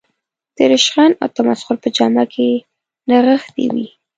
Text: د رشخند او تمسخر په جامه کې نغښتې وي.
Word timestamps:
د 0.55 0.57
رشخند 0.73 1.13
او 1.21 1.29
تمسخر 1.37 1.75
په 1.83 1.87
جامه 1.97 2.23
کې 2.33 2.49
نغښتې 3.07 3.65
وي. 3.73 3.87